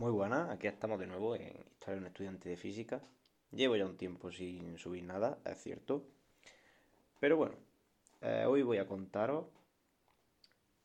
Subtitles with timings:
[0.00, 1.42] Muy buenas, aquí estamos de nuevo en
[1.72, 3.02] Historia de un estudiante de física.
[3.50, 6.06] Llevo ya un tiempo sin subir nada, es cierto.
[7.18, 7.56] Pero bueno,
[8.22, 9.44] eh, hoy voy a contaros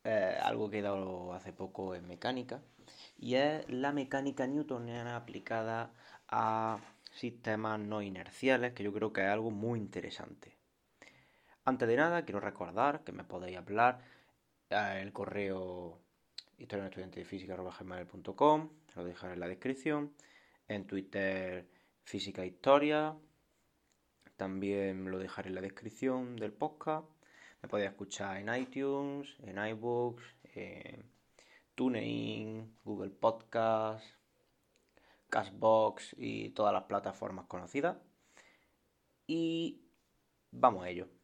[0.04, 2.60] eh, algo que he dado hace poco en mecánica
[3.16, 5.94] y es la mecánica newtoniana aplicada
[6.28, 6.78] a
[7.10, 10.58] sistemas no inerciales, que yo creo que es algo muy interesante.
[11.64, 14.02] Antes de nada, quiero recordar que me podéis hablar
[14.68, 16.05] eh, el correo
[16.58, 20.12] historia de estudiante de física.gmail.com, lo dejaré en la descripción.
[20.68, 21.68] En Twitter,
[22.02, 23.16] física e historia.
[24.36, 27.06] También lo dejaré en la descripción del podcast.
[27.62, 30.24] Me podéis escuchar en iTunes, en iBooks,
[31.74, 34.04] TuneIn, Google Podcast,
[35.28, 37.96] Cashbox y todas las plataformas conocidas.
[39.26, 39.80] Y
[40.50, 41.15] vamos a ello.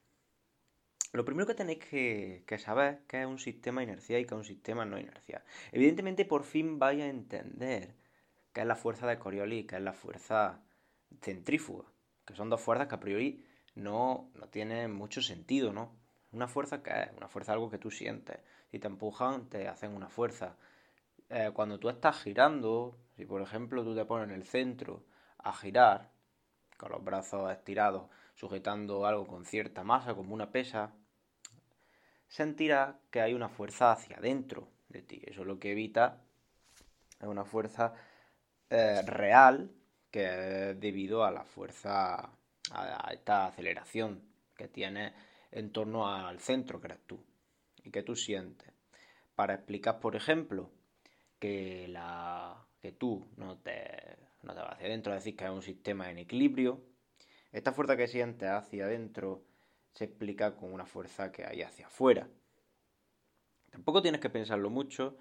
[1.13, 4.39] Lo primero que tenéis que, saber es que es un sistema inercial y que es
[4.39, 5.43] un sistema no inercial.
[5.71, 7.95] Evidentemente, por fin vais a entender
[8.55, 10.63] qué es la fuerza de Coriolis y qué es la fuerza
[11.21, 11.85] centrífuga,
[12.25, 15.95] que son dos fuerzas que a priori no, no tienen mucho sentido, ¿no?
[16.33, 18.39] Una fuerza que es, una fuerza algo que tú sientes.
[18.71, 20.57] Si te empujan, te hacen una fuerza.
[21.29, 25.05] Eh, cuando tú estás girando, si por ejemplo tú te pones en el centro
[25.37, 26.11] a girar,
[26.79, 30.95] con los brazos estirados, sujetando algo con cierta masa, como una pesa,
[32.33, 35.21] sentirá que hay una fuerza hacia adentro de ti.
[35.27, 36.23] Eso es lo que evita
[37.21, 37.95] es una fuerza
[38.71, 39.71] eh, real
[40.11, 42.31] que es debido a la fuerza,
[42.73, 44.23] a esta aceleración
[44.57, 45.13] que tiene
[45.51, 47.23] en torno al centro que eres tú
[47.85, 48.73] y que tú sientes.
[49.35, 50.71] Para explicar, por ejemplo,
[51.39, 55.51] que, la, que tú no te, no te vas hacia adentro, es decir, que es
[55.51, 56.81] un sistema en equilibrio,
[57.53, 59.45] esta fuerza que sientes hacia adentro
[59.93, 62.29] se explica con una fuerza que hay hacia afuera.
[63.71, 65.17] Tampoco tienes que pensarlo mucho,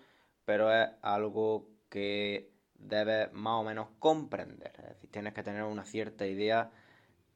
[0.46, 4.74] pero es algo que debes más o menos comprender.
[4.78, 6.72] Es decir, tienes que tener una cierta idea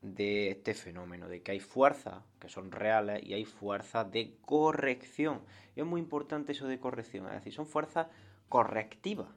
[0.02, 5.42] de este fenómeno, de que hay fuerzas que son reales y hay fuerzas de corrección.
[5.76, 8.08] Y es muy importante eso de corrección, es decir, son fuerzas
[8.50, 9.30] correctivas.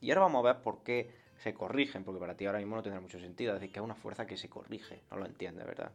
[0.00, 2.82] Y ahora vamos a ver por qué se corrigen, porque para ti ahora mismo no
[2.82, 5.66] tendrá mucho sentido, es decir, que es una fuerza que se corrige, no lo entiendes,
[5.66, 5.92] ¿verdad?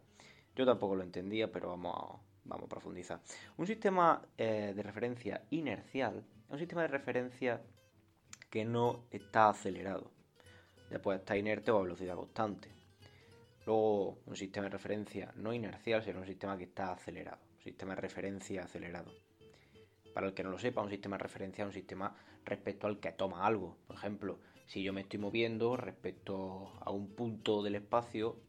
[0.57, 3.21] Yo tampoco lo entendía, pero vamos a, vamos profundizar.
[3.57, 7.61] Un sistema eh, de referencia inercial es un sistema de referencia
[8.49, 10.09] que no está acelerado.
[11.03, 12.69] Puede estar inerte o a velocidad constante.
[13.67, 17.37] Luego, un sistema de referencia no inercial será un sistema que está acelerado.
[17.57, 19.11] Un sistema de referencia acelerado.
[20.11, 22.15] Para el que no lo sepa, un sistema de referencia es un sistema
[22.45, 23.77] respecto al que toma algo.
[23.85, 28.46] Por ejemplo, si yo me estoy moviendo respecto a un punto del espacio,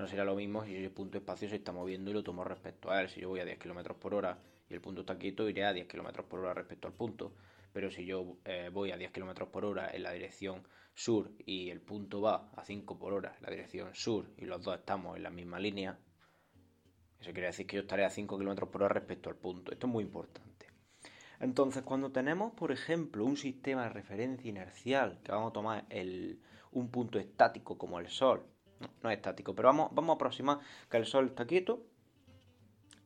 [0.00, 2.90] no será lo mismo si el punto espacio se está moviendo y lo tomo respecto
[2.90, 3.10] a él.
[3.10, 4.38] Si yo voy a 10 km por hora
[4.68, 7.34] y el punto está quieto, iré a 10 km por hora respecto al punto.
[7.72, 11.68] Pero si yo eh, voy a 10 km por hora en la dirección sur y
[11.68, 15.18] el punto va a 5 por hora en la dirección sur y los dos estamos
[15.18, 15.98] en la misma línea,
[17.20, 19.70] eso quiere decir que yo estaré a 5 km por hora respecto al punto.
[19.70, 20.66] Esto es muy importante.
[21.40, 25.86] Entonces, cuando tenemos, por ejemplo, un sistema de referencia inercial, que vamos a tomar
[26.72, 28.46] un punto estático como el Sol,
[29.02, 30.58] no, es estático, pero vamos, vamos a aproximar
[30.90, 31.86] que el Sol está quieto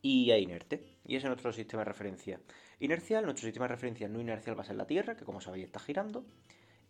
[0.02, 0.98] y es inerte.
[1.04, 2.40] Y ese es nuestro sistema de referencia
[2.78, 3.24] inercial.
[3.24, 5.80] Nuestro sistema de referencia no inercial va a ser la Tierra, que como sabéis está
[5.80, 6.24] girando.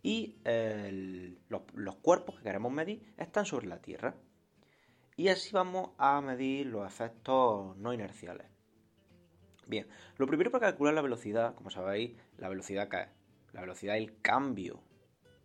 [0.03, 0.35] Y
[1.49, 4.15] los, los cuerpos que queremos medir están sobre la Tierra.
[5.17, 8.47] Y así vamos a medir los efectos no inerciales.
[9.65, 13.09] Bien, lo primero para calcular la velocidad, como sabéis, la velocidad cae.
[13.51, 14.83] La velocidad es el cambio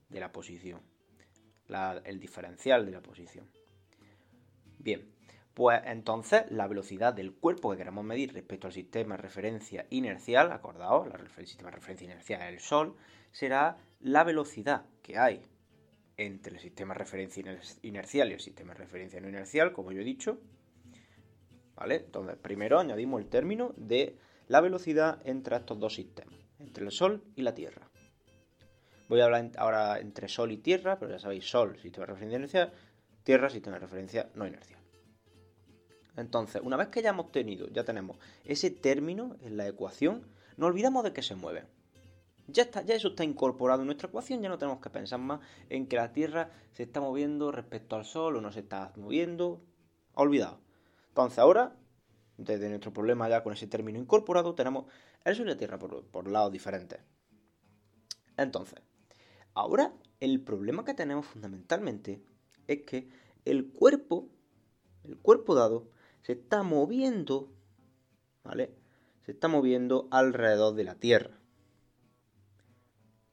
[0.09, 0.90] de la posición
[2.05, 3.47] el diferencial de la posición.
[4.79, 5.07] Bien,
[5.55, 10.53] pues entonces la velocidad del cuerpo que queremos medir respecto al sistema de referencia inercial,
[10.53, 12.97] acordaos, el sistema de referencia inercial es el Sol,
[13.31, 15.43] será la velocidad que hay
[16.17, 17.43] entre el sistema de referencia
[17.83, 20.39] inercial y el sistema de referencia no inercial, como yo he dicho.
[21.77, 21.97] ¿Vale?
[21.97, 24.17] Entonces, primero añadimos el término de
[24.49, 27.90] la velocidad entre estos dos sistemas, entre el Sol y la Tierra.
[29.11, 32.37] Voy a hablar ahora entre Sol y Tierra, pero ya sabéis, Sol, sistema de referencia
[32.37, 32.73] inercial,
[33.25, 34.79] Tierra, sistema de referencia no inercial.
[36.17, 40.67] Entonces, una vez que ya hemos tenido, ya tenemos ese término en la ecuación, no
[40.67, 41.65] olvidamos de que se mueve.
[42.47, 45.41] Ya, está, ya eso está incorporado en nuestra ecuación, ya no tenemos que pensar más
[45.71, 49.61] en que la Tierra se está moviendo respecto al Sol o no se está moviendo.
[50.15, 50.61] Olvidado.
[51.09, 51.75] Entonces ahora,
[52.37, 54.85] desde nuestro problema ya con ese término incorporado, tenemos
[55.25, 57.01] el Sol y la Tierra por, por lados diferentes.
[58.37, 58.81] Entonces,
[59.55, 62.23] Ahora, el problema que tenemos fundamentalmente
[62.67, 63.09] es que
[63.45, 64.29] el cuerpo,
[65.05, 65.89] el cuerpo dado,
[66.23, 67.53] se está moviendo,
[68.45, 68.75] ¿vale?
[69.25, 71.39] Se está moviendo alrededor de la Tierra.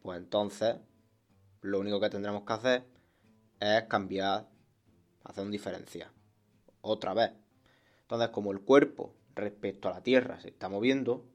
[0.02, 0.78] pues entonces
[1.62, 2.84] lo único que tendremos que hacer
[3.60, 4.48] es cambiar,
[5.24, 6.10] hacer un diferencial.
[6.82, 7.32] Otra vez.
[8.04, 11.26] Entonces, como el cuerpo respecto a la Tierra se está moviendo,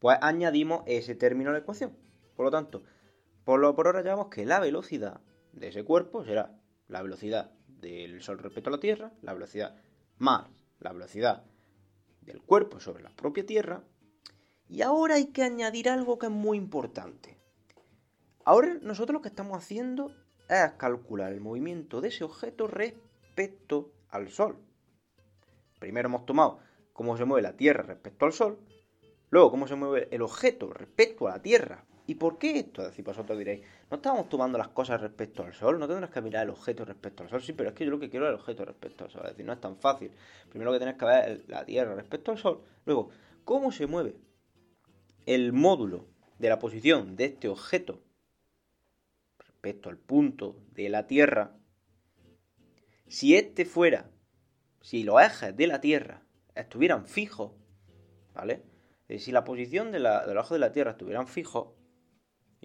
[0.00, 1.96] pues añadimos ese término a la ecuación.
[2.34, 2.82] Por lo tanto,
[3.46, 5.20] por, lo, por ahora llamamos que la velocidad
[5.52, 9.76] de ese cuerpo será la velocidad del Sol respecto a la Tierra, la velocidad
[10.18, 10.48] más
[10.80, 11.44] la velocidad
[12.22, 13.84] del cuerpo sobre la propia Tierra.
[14.68, 17.38] Y ahora hay que añadir algo que es muy importante.
[18.44, 20.10] Ahora nosotros lo que estamos haciendo
[20.48, 24.58] es calcular el movimiento de ese objeto respecto al Sol.
[25.78, 26.58] Primero hemos tomado
[26.92, 28.58] cómo se mueve la Tierra respecto al Sol,
[29.30, 31.84] luego cómo se mueve el objeto respecto a la Tierra.
[32.06, 32.82] ¿Y por qué esto?
[32.82, 36.20] Es decir, vosotros diréis, no estamos tomando las cosas respecto al Sol, no tendrás que
[36.20, 37.42] mirar el objeto respecto al Sol.
[37.42, 39.22] Sí, pero es que yo lo que quiero es el objeto respecto al Sol.
[39.24, 40.12] Es decir, no es tan fácil.
[40.48, 42.62] Primero que tienes que ver la Tierra respecto al Sol.
[42.84, 43.10] Luego,
[43.44, 44.16] cómo se mueve
[45.26, 46.06] el módulo
[46.38, 48.00] de la posición de este objeto
[49.38, 51.56] respecto al punto de la Tierra.
[53.08, 54.10] Si este fuera
[54.86, 56.22] si los ejes de la Tierra
[56.54, 57.50] estuvieran fijos,
[58.34, 58.62] ¿vale?
[59.18, 61.70] Si la posición de, los ejes de la Tierra estuvieran fijos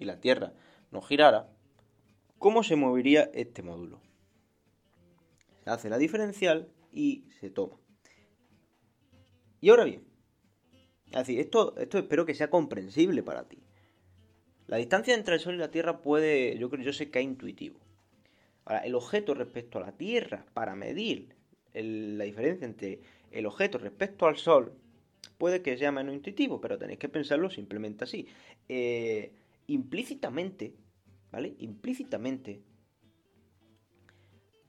[0.02, 0.52] y la Tierra
[0.90, 1.48] no girara,
[2.38, 4.00] ¿cómo se movería este módulo?
[5.64, 7.76] Se hace la diferencial y se toma.
[9.60, 10.04] Y ahora bien,
[11.06, 13.62] es decir, esto, esto espero que sea comprensible para ti.
[14.66, 17.24] La distancia entre el Sol y la Tierra puede, yo creo, yo sé que es
[17.24, 17.78] intuitivo.
[18.64, 21.36] Ahora, el objeto respecto a la Tierra para medir
[21.74, 23.00] la diferencia entre
[23.30, 24.74] el objeto respecto al Sol
[25.38, 28.26] puede que sea menos intuitivo, pero tenéis que pensarlo simplemente así.
[28.68, 29.32] Eh,
[29.72, 30.74] implícitamente,
[31.30, 31.54] ¿vale?
[31.58, 32.62] Implícitamente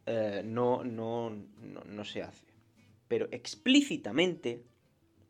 [0.05, 2.45] eh, no, no, no, no se hace.
[3.07, 4.63] Pero explícitamente,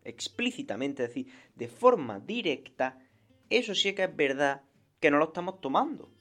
[0.03, 2.99] explícitamente, es decir, de forma directa,
[3.49, 4.63] eso sí que es verdad
[4.99, 6.11] que no lo estamos tomando.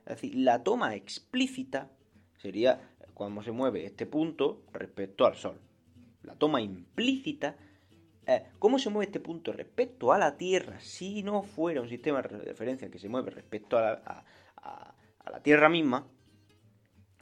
[0.00, 1.90] Es decir, la toma explícita
[2.40, 5.60] sería cómo se mueve este punto respecto al Sol.
[6.22, 7.56] La toma implícita
[8.28, 12.20] es cómo se mueve este punto respecto a la Tierra si no fuera un sistema
[12.20, 14.24] de referencia que se mueve respecto a la,
[14.56, 16.06] a la Tierra misma.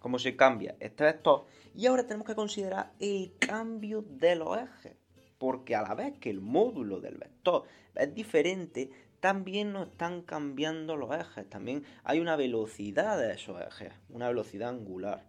[0.00, 1.46] Cómo se cambia este vector.
[1.74, 4.96] Y ahora tenemos que considerar el cambio de los ejes.
[5.38, 7.64] Porque a la vez que el módulo del vector
[7.94, 11.48] es diferente, también nos están cambiando los ejes.
[11.48, 15.24] También hay una velocidad de esos ejes, una velocidad angular.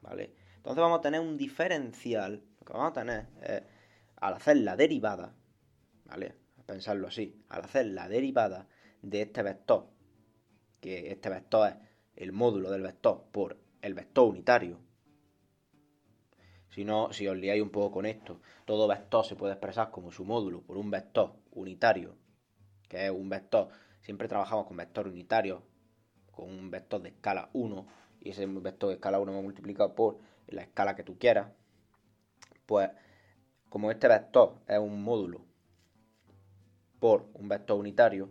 [0.00, 0.34] ¿vale?
[0.56, 3.62] Entonces vamos a tener un diferencial, lo que vamos a tener es,
[4.20, 5.34] al hacer la derivada,
[6.04, 6.34] ¿vale?
[6.66, 8.68] Pensarlo así, al hacer la derivada
[9.02, 9.88] de este vector,
[10.80, 11.76] que este vector es
[12.16, 14.78] el módulo del vector por el vector unitario.
[16.68, 20.12] Si no, si os liáis un poco con esto, todo vector se puede expresar como
[20.12, 22.14] su módulo por un vector unitario,
[22.88, 23.68] que es un vector,
[24.02, 25.62] siempre trabajamos con vector unitario,
[26.30, 27.86] con un vector de escala 1,
[28.20, 31.50] y ese vector de escala 1 va multiplicado por la escala que tú quieras,
[32.66, 32.90] pues
[33.70, 35.40] como este vector es un módulo
[36.98, 38.30] por un vector unitario,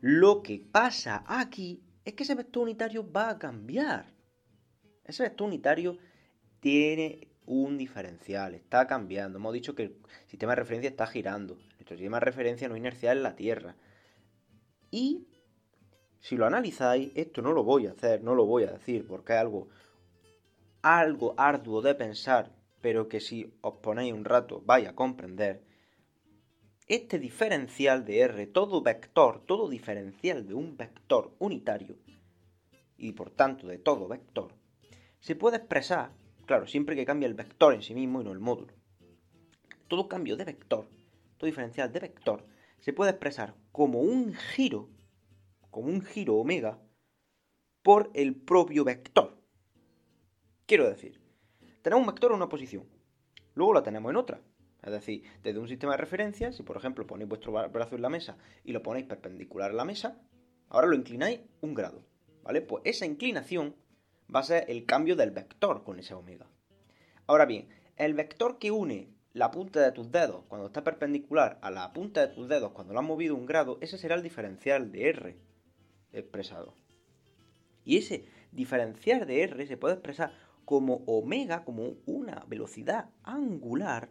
[0.00, 4.06] lo que pasa aquí es que ese vector unitario va a cambiar.
[5.04, 5.98] Ese vector unitario
[6.60, 9.38] tiene un diferencial, está cambiando.
[9.38, 9.96] Hemos dicho que el
[10.26, 11.56] sistema de referencia está girando.
[11.72, 13.74] Nuestro sistema de referencia no es inercial en la Tierra.
[14.90, 15.26] Y
[16.20, 19.34] si lo analizáis, esto no lo voy a hacer, no lo voy a decir, porque
[19.34, 19.68] es algo,
[20.82, 22.50] algo arduo de pensar,
[22.88, 25.60] pero que si os ponéis un rato vais a comprender.
[26.86, 31.96] Este diferencial de R, todo vector, todo diferencial de un vector unitario,
[32.96, 34.54] y por tanto de todo vector,
[35.20, 36.12] se puede expresar,
[36.46, 38.72] claro, siempre que cambie el vector en sí mismo y no el módulo.
[39.86, 40.88] Todo cambio de vector,
[41.36, 42.46] todo diferencial de vector,
[42.80, 44.88] se puede expresar como un giro
[45.70, 46.80] como un giro omega
[47.82, 49.36] por el propio vector.
[50.64, 51.27] Quiero decir,
[51.82, 52.84] tenemos un vector en una posición,
[53.54, 54.40] luego la tenemos en otra.
[54.82, 58.08] Es decir, desde un sistema de referencia, si por ejemplo ponéis vuestro brazo en la
[58.08, 60.20] mesa y lo ponéis perpendicular a la mesa,
[60.68, 62.04] ahora lo inclináis un grado.
[62.42, 62.62] ¿Vale?
[62.62, 63.74] Pues esa inclinación
[64.34, 66.46] va a ser el cambio del vector con ese omega.
[67.26, 71.70] Ahora bien, el vector que une la punta de tus dedos cuando está perpendicular a
[71.70, 74.90] la punta de tus dedos cuando lo has movido un grado, ese será el diferencial
[74.92, 75.36] de R
[76.12, 76.74] expresado.
[77.84, 80.32] Y ese diferencial de R se puede expresar
[80.68, 84.10] como omega, como una velocidad angular,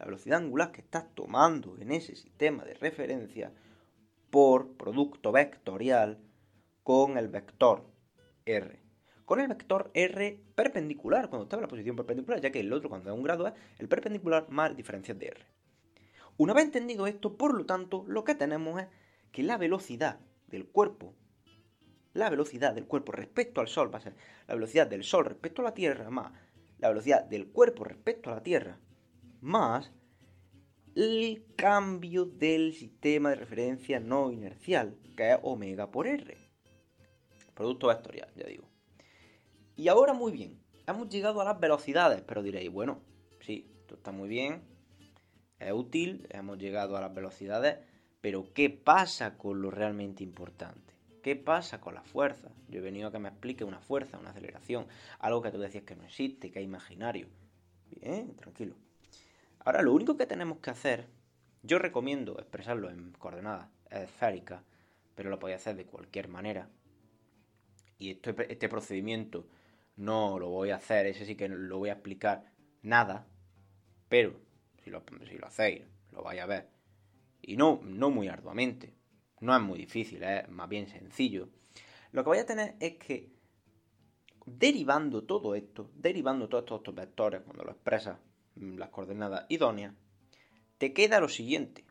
[0.00, 3.52] la velocidad angular que estás tomando en ese sistema de referencia
[4.28, 6.18] por producto vectorial
[6.82, 7.88] con el vector
[8.44, 8.82] R.
[9.24, 12.88] Con el vector R perpendicular, cuando está en la posición perpendicular, ya que el otro
[12.88, 15.46] cuando es un grado es el perpendicular más el diferencial de R.
[16.38, 18.88] Una vez entendido esto, por lo tanto, lo que tenemos es
[19.30, 21.14] que la velocidad del cuerpo,
[22.14, 24.14] la velocidad del cuerpo respecto al Sol va a ser
[24.46, 26.32] la velocidad del Sol respecto a la Tierra más
[26.78, 28.78] la velocidad del cuerpo respecto a la Tierra
[29.40, 29.92] más
[30.94, 36.36] el cambio del sistema de referencia no inercial, que es omega por R.
[37.54, 38.68] Producto vectorial, ya digo.
[39.74, 43.00] Y ahora muy bien, hemos llegado a las velocidades, pero diréis, bueno,
[43.40, 44.62] sí, esto está muy bien,
[45.58, 47.78] es útil, hemos llegado a las velocidades,
[48.20, 50.92] pero ¿qué pasa con lo realmente importante?
[51.22, 52.50] ¿Qué pasa con la fuerza?
[52.68, 54.86] Yo he venido a que me explique una fuerza, una aceleración,
[55.20, 57.28] algo que tú decías que no existe, que es imaginario.
[57.90, 58.74] Bien, tranquilo.
[59.60, 61.06] Ahora lo único que tenemos que hacer,
[61.62, 64.62] yo recomiendo expresarlo en coordenadas esféricas,
[65.14, 66.68] pero lo podéis hacer de cualquier manera.
[67.98, 69.46] Y este procedimiento
[69.94, 72.52] no lo voy a hacer, ese sí que lo voy a explicar
[72.82, 73.28] nada,
[74.08, 74.40] pero
[74.82, 76.68] si lo, si lo hacéis, lo vais a ver.
[77.40, 78.92] Y no, no muy arduamente,
[79.42, 81.48] no es muy difícil, es más bien sencillo.
[82.12, 83.28] Lo que vais a tener es que
[84.46, 88.18] derivando todo esto, derivando todos estos vectores, cuando lo expresas
[88.54, 89.94] las coordenadas idóneas,
[90.78, 91.84] te queda lo siguiente.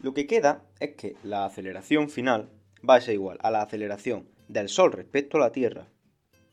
[0.00, 2.48] Lo que queda es que la aceleración final
[2.88, 5.88] va a ser igual a la aceleración del Sol respecto a la Tierra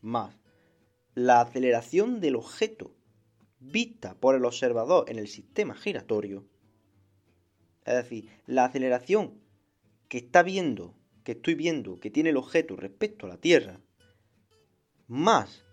[0.02, 0.34] más
[1.14, 2.94] la aceleración del objeto
[3.60, 6.44] vista por el observador en el sistema giratorio.
[7.86, 9.47] Es decir, la aceleración
[10.08, 13.80] que está viendo, que estoy viendo, que tiene el objeto respecto a la Tierra,
[15.06, 15.64] más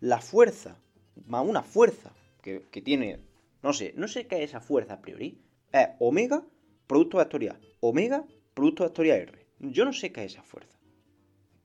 [0.00, 0.80] la fuerza,
[1.26, 2.12] más una fuerza
[2.42, 3.20] que, tiene,
[3.62, 5.40] no sé, no sé qué es esa fuerza a priori.
[5.72, 6.44] Es omega,
[6.86, 7.60] producto vectorial.
[7.80, 8.24] Omega,
[8.54, 9.46] producto vectorial R.
[9.60, 10.78] Yo no sé qué es esa fuerza.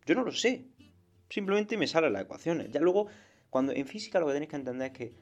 [0.05, 0.67] Yo no lo sé.
[1.29, 2.71] Simplemente me salen las ecuaciones.
[2.71, 3.07] Ya luego,
[3.49, 5.13] cuando en física lo que tenéis que entender es que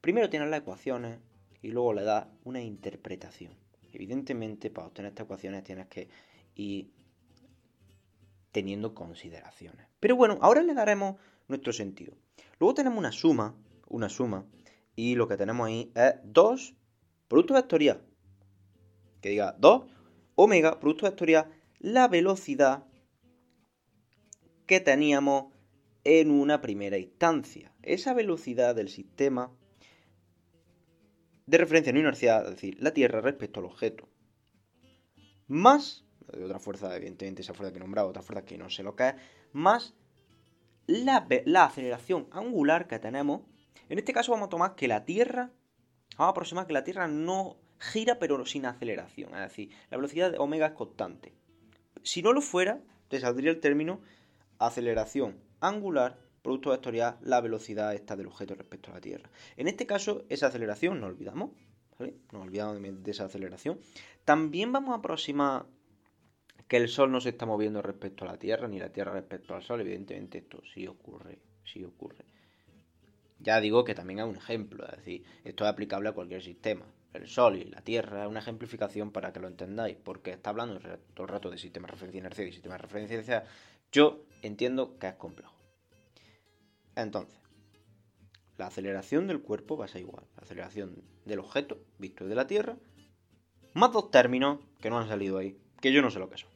[0.00, 1.18] primero tienes las ecuaciones
[1.62, 3.52] y luego le das una interpretación.
[3.96, 6.10] Evidentemente, para obtener estas ecuaciones tienes que
[6.54, 6.92] ir
[8.52, 9.86] teniendo consideraciones.
[10.00, 11.16] Pero bueno, ahora le daremos
[11.48, 12.14] nuestro sentido.
[12.58, 13.56] Luego tenemos una suma,
[13.88, 14.46] una suma
[14.94, 16.76] y lo que tenemos ahí es 2
[17.26, 18.02] producto vectorial.
[19.22, 19.84] Que diga 2
[20.34, 22.84] omega producto vectorial la velocidad
[24.66, 25.54] que teníamos
[26.04, 27.72] en una primera instancia.
[27.80, 29.56] Esa velocidad del sistema
[31.46, 34.08] de referencia no inercial, es decir, la Tierra respecto al objeto.
[35.46, 38.82] Más, de otra fuerza, evidentemente esa fuerza que he nombrado, otra fuerza que no sé
[38.82, 39.14] lo que es,
[39.52, 39.94] más
[40.86, 43.42] la, la aceleración angular que tenemos
[43.88, 45.52] en este caso vamos a tomar que la Tierra,
[46.16, 50.32] vamos a aproximar que la Tierra no gira pero sin aceleración, es decir, la velocidad
[50.32, 51.32] de omega es constante.
[52.02, 54.00] Si no lo fuera, te saldría el término
[54.58, 59.28] aceleración angular producto vectorial la velocidad esta del objeto respecto a la Tierra.
[59.56, 61.50] En este caso, esa aceleración, no olvidamos,
[61.98, 62.14] ¿vale?
[62.30, 63.80] No olvidamos de esa aceleración.
[64.24, 65.66] También vamos a aproximar
[66.68, 69.56] que el Sol no se está moviendo respecto a la Tierra, ni la Tierra respecto
[69.56, 69.80] al Sol.
[69.80, 72.24] Evidentemente esto sí ocurre, sí ocurre.
[73.40, 76.86] Ya digo que también es un ejemplo, es decir, esto es aplicable a cualquier sistema.
[77.12, 80.78] El Sol y la Tierra es una ejemplificación para que lo entendáis, porque está hablando
[80.78, 83.44] todo el rato de sistema de referencia inercia y sistema de referencia inercia.
[83.90, 85.55] Yo entiendo que es complejo.
[86.96, 87.38] Entonces,
[88.56, 90.24] la aceleración del cuerpo va a ser igual.
[90.36, 92.76] La aceleración del objeto visto desde la Tierra,
[93.74, 96.50] más dos términos que no han salido ahí, que yo no sé lo que son.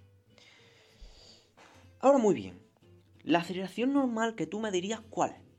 [2.01, 2.59] Ahora muy bien,
[3.23, 5.51] la aceleración normal que tú me dirías cuál es.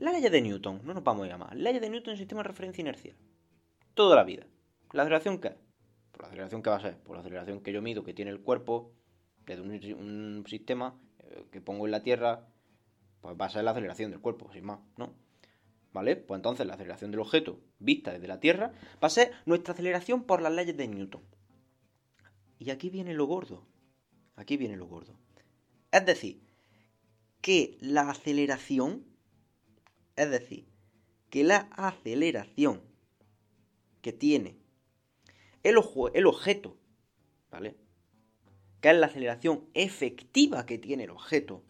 [0.00, 1.54] La ley de Newton, no nos vamos a llamar.
[1.54, 3.14] Ley de Newton en sistema de referencia inercial.
[3.92, 4.46] Toda la vida.
[4.92, 5.54] ¿La aceleración qué?
[6.12, 6.96] Por la aceleración que va a ser.
[7.02, 8.94] Por la aceleración que yo mido que tiene el cuerpo
[9.44, 12.48] desde un, sistema eh, que pongo en la Tierra,
[13.22, 15.14] pues va a ser la aceleración del cuerpo, sin más, ¿no?
[15.94, 16.16] ¿Vale?
[16.16, 20.24] Pues entonces la aceleración del objeto vista desde la Tierra va a ser nuestra aceleración
[20.24, 21.22] por las leyes de Newton.
[22.58, 23.66] Y aquí viene lo gordo.
[24.36, 25.18] Aquí viene lo gordo.
[25.90, 26.42] Es decir,
[27.40, 29.04] que la aceleración
[30.16, 30.66] es decir,
[31.30, 32.82] que la aceleración
[34.00, 34.58] que tiene
[35.62, 35.76] el,
[36.14, 36.76] el objeto,
[37.50, 37.76] ¿vale?
[38.80, 41.62] Que es la aceleración efectiva que tiene el objeto.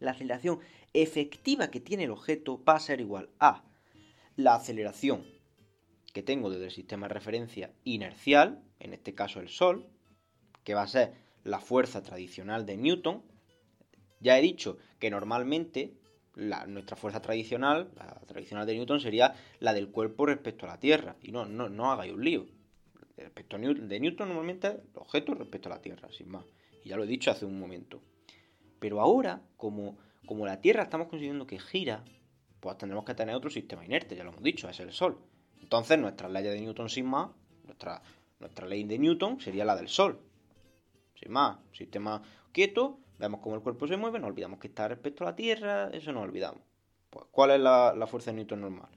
[0.00, 0.60] La aceleración
[0.92, 3.64] efectiva que tiene el objeto va a ser igual a
[4.36, 5.24] la aceleración
[6.12, 9.86] que tengo desde el sistema de referencia inercial, en este caso el Sol,
[10.64, 11.14] que va a ser
[11.44, 13.22] la fuerza tradicional de Newton.
[14.20, 15.94] Ya he dicho que normalmente
[16.36, 21.16] nuestra fuerza tradicional, la tradicional de Newton, sería la del cuerpo respecto a la Tierra.
[21.22, 22.46] Y no, no, no hagáis un lío.
[23.16, 26.44] Respecto a Newton, de Newton normalmente el objeto respecto a la Tierra, sin más.
[26.84, 28.00] Y ya lo he dicho hace un momento.
[28.78, 32.04] Pero ahora, como, como la Tierra estamos consiguiendo que gira,
[32.60, 35.18] pues tendremos que tener otro sistema inerte, ya lo hemos dicho, es el Sol.
[35.60, 37.30] Entonces nuestra ley de Newton sin más,
[37.64, 38.02] nuestra,
[38.40, 40.20] nuestra ley de Newton sería la del Sol.
[41.14, 45.24] Sin más, sistema quieto, vemos cómo el cuerpo se mueve, nos olvidamos que está respecto
[45.24, 46.60] a la Tierra, eso nos olvidamos.
[47.10, 48.90] Pues, ¿cuál es la, fuerza de Newton normal?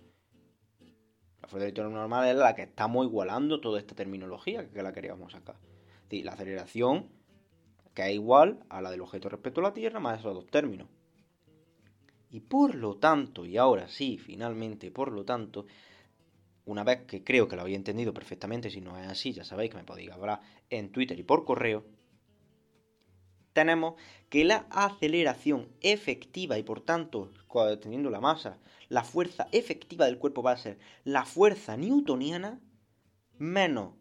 [1.41, 4.93] La fuerza de Newton normal es la que estamos igualando toda esta terminología que la
[4.93, 5.55] queríamos sacar.
[6.09, 7.09] Es la aceleración
[8.09, 10.87] es igual a la del objeto respecto a la Tierra más esos dos términos.
[12.29, 15.65] Y por lo tanto, y ahora sí, finalmente, por lo tanto,
[16.65, 19.71] una vez que creo que lo habéis entendido perfectamente, si no es así, ya sabéis
[19.71, 21.83] que me podéis hablar en Twitter y por correo,
[23.53, 23.95] tenemos
[24.29, 27.31] que la aceleración efectiva y por tanto,
[27.81, 32.61] teniendo la masa, la fuerza efectiva del cuerpo va a ser la fuerza newtoniana
[33.37, 33.93] menos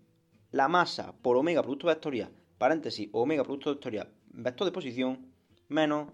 [0.53, 2.31] la masa por omega producto vectorial,
[2.61, 5.33] paréntesis, omega producto vectorial, vector de posición,
[5.69, 6.13] menos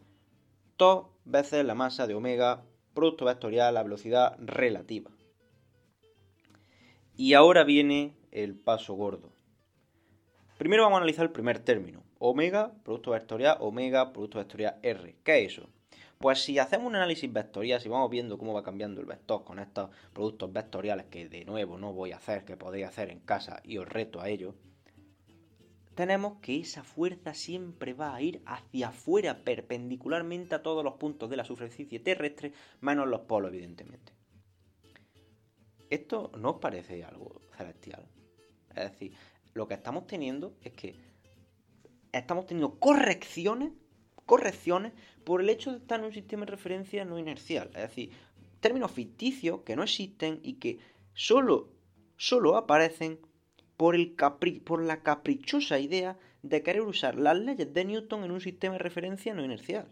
[0.78, 2.62] dos veces la masa de omega
[2.94, 5.10] producto vectorial, la velocidad relativa.
[7.16, 9.32] Y ahora viene el paso gordo.
[10.56, 15.16] Primero vamos a analizar el primer término, omega, producto vectorial, omega, producto vectorial R.
[15.24, 15.68] ¿Qué es eso?
[16.18, 19.58] Pues si hacemos un análisis vectorial, si vamos viendo cómo va cambiando el vector con
[19.58, 23.60] estos productos vectoriales que de nuevo no voy a hacer, que podéis hacer en casa
[23.64, 24.54] y os reto a ello,
[25.96, 31.30] tenemos que esa fuerza siempre va a ir hacia afuera perpendicularmente a todos los puntos
[31.30, 34.12] de la superficie terrestre, menos los polos, evidentemente.
[35.88, 38.06] ¿Esto no os parece algo celestial?
[38.70, 39.14] Es decir,
[39.54, 40.96] lo que estamos teniendo es que
[42.12, 43.72] estamos teniendo correcciones,
[44.26, 44.92] correcciones
[45.24, 47.68] por el hecho de estar en un sistema de referencia no inercial.
[47.68, 48.10] Es decir,
[48.60, 50.78] términos ficticios que no existen y que
[51.14, 51.72] solo,
[52.18, 53.18] solo aparecen
[53.76, 54.14] por, el
[54.64, 58.78] por la caprichosa idea de querer usar las leyes de Newton en un sistema de
[58.78, 59.88] referencia no inercial.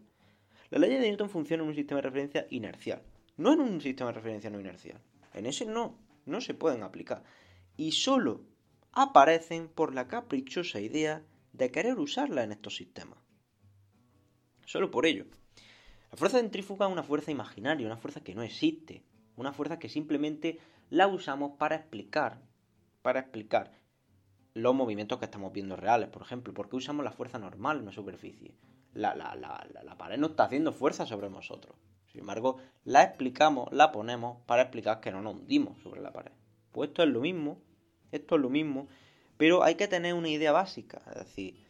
[0.70, 3.02] Las leyes de Newton funcionan en un sistema de referencia inercial,
[3.36, 5.00] no en un sistema de referencia no inercial.
[5.34, 7.22] En ese no, no se pueden aplicar.
[7.76, 8.42] Y solo
[8.92, 11.22] aparecen por la caprichosa idea
[11.52, 13.18] de querer usarla en estos sistemas.
[14.64, 15.26] Solo por ello.
[16.10, 19.02] La fuerza centrífuga es una fuerza imaginaria, una fuerza que no existe,
[19.36, 20.58] una fuerza que simplemente
[20.90, 22.40] la usamos para explicar,
[23.04, 23.70] para explicar
[24.54, 26.08] los movimientos que estamos viendo reales.
[26.08, 28.54] Por ejemplo, ¿por qué usamos la fuerza normal en una superficie?
[28.94, 31.76] La, la, la, la pared no está haciendo fuerza sobre nosotros.
[32.06, 36.32] Sin embargo, la explicamos, la ponemos para explicar que no nos hundimos sobre la pared.
[36.72, 37.60] Pues esto es lo mismo,
[38.10, 38.88] esto es lo mismo,
[39.36, 41.62] pero hay que tener una idea básica, es decir,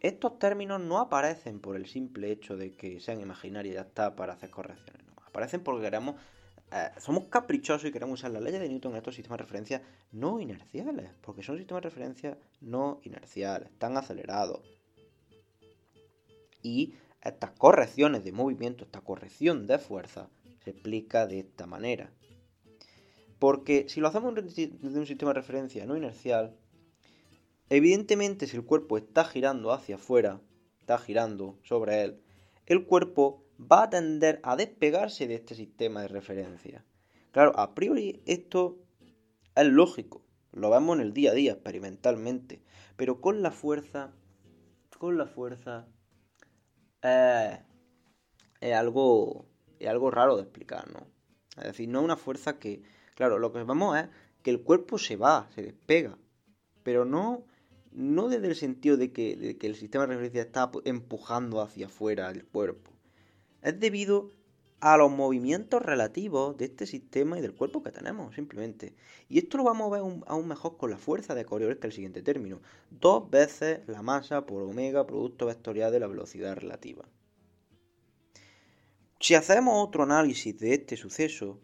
[0.00, 4.16] estos términos no aparecen por el simple hecho de que sean imaginarios y ya está
[4.16, 6.14] para hacer correcciones, aparecen porque queremos,
[6.70, 9.82] eh, somos caprichosos y queremos usar las leyes de Newton en estos sistemas de referencia
[10.12, 14.60] no inerciales, porque son sistemas de referencia no inerciales, están acelerados.
[16.62, 20.28] Y estas correcciones de movimiento, esta corrección de fuerza,
[20.62, 22.12] se explica de esta manera.
[23.38, 26.54] Porque si lo hacemos desde un sistema de referencia no inercial,
[27.70, 30.40] evidentemente si el cuerpo está girando hacia afuera,
[30.80, 32.20] está girando sobre él,
[32.66, 36.84] el cuerpo va a tender a despegarse de este sistema de referencia.
[37.32, 38.78] Claro, a priori esto
[39.54, 42.62] es lógico, lo vemos en el día a día experimentalmente,
[42.96, 44.12] pero con la fuerza,
[44.98, 45.86] con la fuerza
[47.02, 47.58] eh,
[48.60, 49.46] es, algo,
[49.78, 51.06] es algo raro de explicar, ¿no?
[51.56, 52.82] Es decir, no es una fuerza que,
[53.14, 54.08] claro, lo que vemos es
[54.42, 56.16] que el cuerpo se va, se despega,
[56.84, 57.44] pero no,
[57.90, 61.86] no desde el sentido de que, de que el sistema de referencia está empujando hacia
[61.86, 62.97] afuera el cuerpo.
[63.68, 64.32] Es debido
[64.80, 68.94] a los movimientos relativos de este sistema y del cuerpo que tenemos, simplemente.
[69.28, 71.90] Y esto lo vamos a ver aún, mejor con la fuerza de Coriolis, que es
[71.90, 72.62] el siguiente término.
[72.90, 77.04] Dos veces la masa por omega producto vectorial de la velocidad relativa.
[79.20, 81.60] Si hacemos otro análisis de este suceso,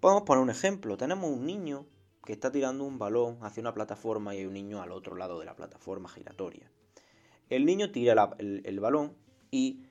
[0.00, 0.98] podemos poner un ejemplo.
[0.98, 1.86] Tenemos un niño
[2.26, 5.38] que está tirando un balón hacia una plataforma y hay un niño al otro lado
[5.38, 6.70] de la plataforma giratoria.
[7.48, 9.16] El niño tira el balón
[9.50, 9.87] y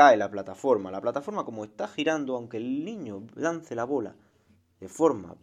[0.00, 0.90] cae la plataforma.
[0.90, 4.16] La plataforma como está girando, aunque el niño lance la bola
[4.80, 5.36] de forma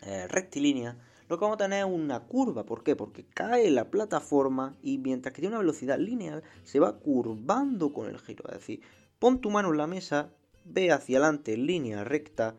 [0.00, 0.96] eh, rectilínea,
[1.28, 2.64] lo que vamos a tener es una curva.
[2.64, 2.96] ¿Por qué?
[2.96, 8.08] Porque cae la plataforma y mientras que tiene una velocidad lineal, se va curvando con
[8.08, 8.42] el giro.
[8.48, 8.80] Es decir,
[9.18, 10.30] pon tu mano en la mesa,
[10.64, 12.56] ve hacia adelante en línea recta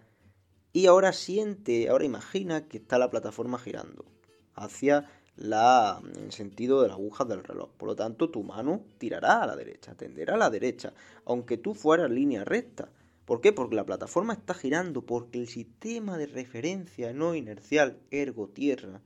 [0.73, 4.05] y ahora siente, ahora imagina que está la plataforma girando
[4.53, 7.69] hacia la, el sentido de las agujas del reloj.
[7.77, 10.93] Por lo tanto, tu mano tirará a la derecha, tenderá a la derecha,
[11.25, 12.89] aunque tú fueras línea recta.
[13.25, 13.53] ¿Por qué?
[13.53, 19.01] Porque la plataforma está girando, porque el sistema de referencia no inercial, ergo tierra,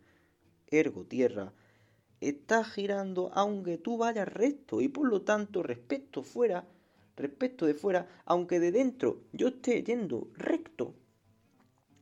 [0.68, 1.54] ergo tierra,
[2.20, 6.66] está girando aunque tú vayas recto y por lo tanto respecto fuera,
[7.16, 10.96] respecto de fuera, aunque de dentro yo esté yendo recto,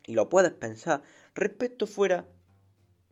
[0.07, 1.01] y lo puedes pensar,
[1.33, 2.27] respecto fuera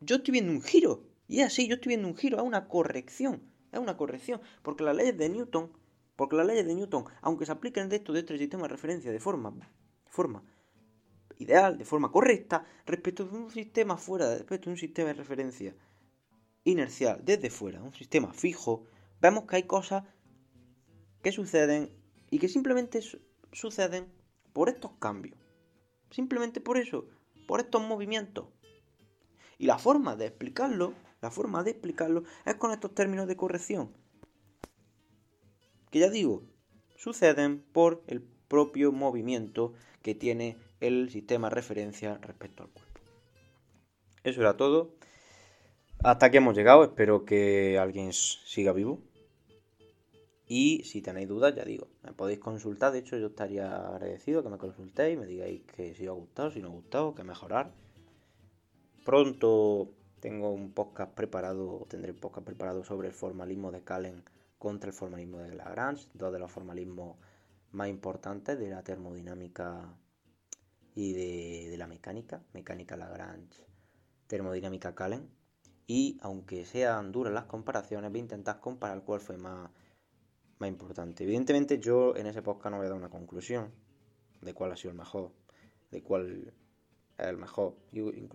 [0.06, 1.04] yo estoy viendo un giro.
[1.28, 4.96] Y así, yo estoy viendo un giro, es una corrección, es una corrección, porque las
[4.96, 5.72] leyes de Newton,
[6.16, 9.12] porque las leyes de Newton, aunque se apliquen de esto de este sistema de referencia
[9.12, 9.54] de forma,
[10.08, 10.44] forma
[11.40, 15.76] ideal, de forma correcta, respecto de un sistema fuera, respecto de un sistema de referencia
[16.64, 18.86] inercial desde fuera, un sistema fijo,
[19.22, 20.04] vemos que hay cosas
[21.22, 21.90] que suceden
[22.30, 23.02] y que simplemente
[23.52, 24.08] suceden
[24.54, 25.38] por estos cambios.
[26.12, 27.08] Simplemente por eso,
[27.48, 28.48] por estos movimientos.
[29.64, 33.94] Y la forma de explicarlo, la forma de explicarlo es con estos términos de corrección.
[35.90, 36.44] Que ya digo,
[36.98, 39.72] suceden por el propio movimiento
[40.02, 43.00] que tiene el sistema de referencia respecto al cuerpo.
[44.26, 44.98] Eso era todo.
[46.04, 49.00] Hasta aquí hemos llegado, espero que alguien siga vivo.
[50.46, 52.92] Y si tenéis dudas, ya digo, me podéis consultar.
[52.92, 56.52] De hecho, yo estaría agradecido que me consultéis, me digáis que si os ha gustado,
[56.52, 57.72] si no ha gustado, que mejorar.
[59.04, 59.90] Pronto
[60.22, 64.24] tengo un podcast preparado, tendré un podcast preparado sobre el formalismo de Calen
[64.58, 67.18] contra el formalismo de Lagrange, dos de los formalismos
[67.74, 69.94] más importantes de la termodinámica
[70.96, 73.66] y de, la mecánica, mecánica Lagrange,
[74.28, 75.30] termodinámica Calen
[75.86, 79.70] y aunque sean duras las comparaciones, voy a intentar comparar cuál fue más,
[80.60, 81.26] más importante.
[81.26, 83.74] Evidentemente yo en ese podcast no voy a dar una conclusión
[84.40, 85.34] de cuál ha sido el mejor,
[85.92, 86.54] de cuál
[87.18, 87.76] es el mejor.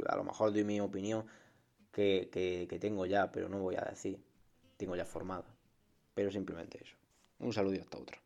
[0.09, 1.27] A lo mejor doy mi opinión
[1.93, 4.19] que, que tengo ya, pero no voy a decir,
[4.77, 5.45] tengo ya formada.
[6.15, 6.97] Pero simplemente eso.
[7.39, 8.19] Un saludo hasta otra.